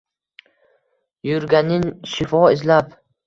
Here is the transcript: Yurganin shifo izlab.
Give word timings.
Yurganin 1.31 1.85
shifo 2.13 2.43
izlab. 2.57 2.91